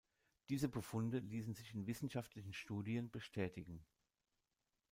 Diese 0.49 0.67
Befunde 0.67 1.19
ließen 1.19 1.53
sich 1.53 1.75
in 1.75 1.85
wissenschaftlichen 1.85 2.53
Studien 2.53 3.11
bestätigen. 3.11 3.85